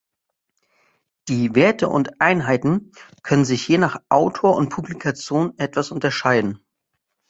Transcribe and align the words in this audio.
Die 1.27 1.53
Werte 1.53 1.87
und 1.87 2.19
Einheiten 2.21 2.91
können 3.21 3.45
sich 3.45 3.67
je 3.67 3.77
nach 3.77 3.97
Autor 4.09 4.55
und 4.55 4.69
Publikation 4.69 5.53
etwas 5.59 5.91
unterscheiden. 5.91 6.65